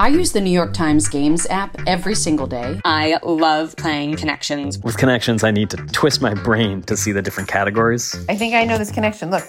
[0.00, 2.80] I use the New York Times Games app every single day.
[2.84, 4.78] I love playing Connections.
[4.78, 8.14] With Connections, I need to twist my brain to see the different categories.
[8.28, 9.32] I think I know this connection.
[9.32, 9.42] Look,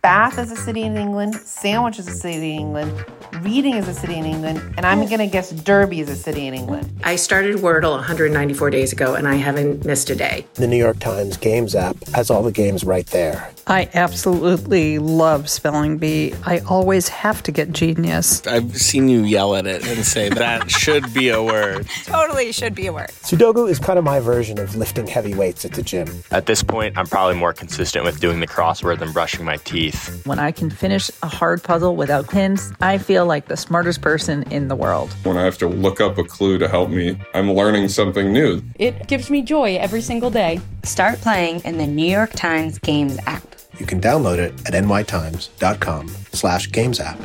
[0.00, 3.04] Bath is a city in England, Sandwich is a city in England,
[3.40, 6.46] Reading is a city in England, and I'm going to guess Derby is a city
[6.46, 6.90] in England.
[7.04, 10.46] I started Wordle 194 days ago and I haven't missed a day.
[10.54, 13.50] The New York Times Games app has all the games right there.
[13.66, 16.34] I absolutely love spelling bee.
[16.44, 18.44] I always have to get genius.
[18.46, 21.86] I've seen you yell at it and say that should be a word.
[22.04, 23.10] totally should be a word.
[23.22, 26.08] Sudoku is kind of my version of lifting heavy weights at the gym.
[26.30, 30.24] At this point, I'm probably more consistent with doing the crossword than brushing my teeth.
[30.26, 34.42] When I can finish a hard puzzle without pins, I feel like the smartest person
[34.44, 35.12] in the world.
[35.22, 38.62] When I have to look up a clue to help me, I'm learning something new.
[38.78, 40.60] It gives me joy every single day.
[40.84, 43.54] Start playing in the New York Times Games app.
[43.78, 47.18] You can download it at nytimes.com slash games app.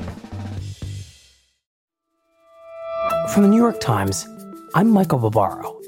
[3.34, 4.28] From the New York Times,
[4.76, 5.82] I'm Michael Barbaro.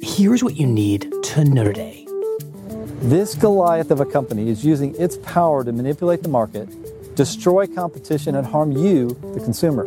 [0.00, 2.06] Here's what you need to know today.
[3.00, 6.68] This Goliath of a company is using its power to manipulate the market,
[7.14, 9.86] destroy competition, and harm you, the consumer.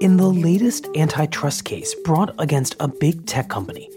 [0.00, 3.90] In the latest antitrust case brought against a big tech company,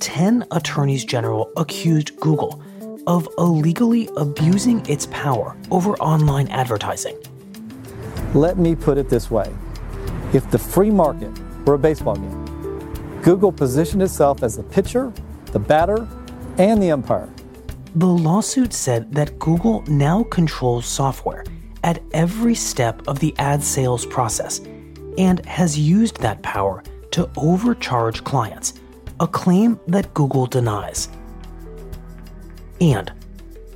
[0.00, 2.62] 10 attorneys general accused Google
[3.06, 7.16] of illegally abusing its power over online advertising.
[8.34, 9.52] Let me put it this way
[10.32, 11.30] if the free market
[11.64, 15.12] were a baseball game, Google positioned itself as the pitcher,
[15.52, 16.06] the batter,
[16.58, 17.28] and the umpire.
[17.94, 21.44] The lawsuit said that Google now controls software
[21.82, 24.60] at every step of the ad sales process
[25.16, 26.82] and has used that power
[27.12, 28.74] to overcharge clients,
[29.20, 31.08] a claim that Google denies.
[32.80, 33.12] And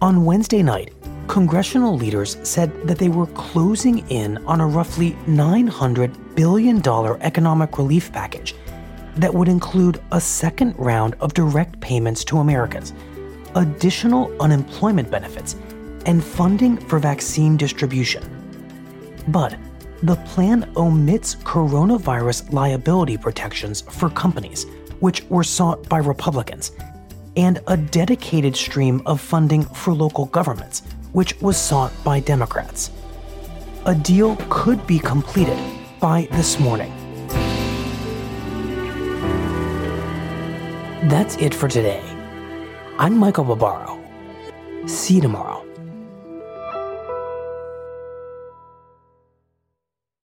[0.00, 0.92] on Wednesday night,
[1.26, 6.86] congressional leaders said that they were closing in on a roughly $900 billion
[7.20, 8.54] economic relief package
[9.16, 12.94] that would include a second round of direct payments to Americans,
[13.54, 15.56] additional unemployment benefits,
[16.06, 18.22] and funding for vaccine distribution.
[19.28, 19.56] But
[20.02, 24.66] the plan omits coronavirus liability protections for companies,
[25.02, 26.70] which were sought by Republicans,
[27.36, 32.92] and a dedicated stream of funding for local governments, which was sought by Democrats.
[33.86, 35.58] A deal could be completed
[35.98, 36.92] by this morning.
[41.08, 42.02] That's it for today.
[42.96, 43.98] I'm Michael Barbaro.
[44.86, 45.66] See you tomorrow.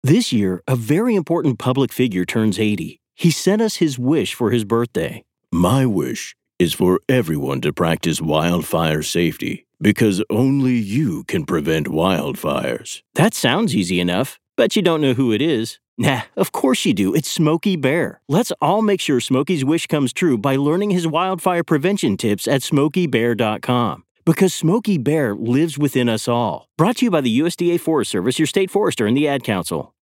[0.02, 3.00] This year, a very important public figure turns 80.
[3.18, 5.24] He sent us his wish for his birthday.
[5.50, 13.00] My wish is for everyone to practice wildfire safety because only you can prevent wildfires.
[13.14, 15.78] That sounds easy enough, but you don't know who it is.
[15.96, 17.14] Nah, of course you do.
[17.14, 18.20] It's Smokey Bear.
[18.28, 22.60] Let's all make sure Smokey's wish comes true by learning his wildfire prevention tips at
[22.60, 24.04] smokeybear.com.
[24.26, 26.68] Because Smokey Bear lives within us all.
[26.76, 29.94] Brought to you by the USDA Forest Service, your state forester, and the Ad Council.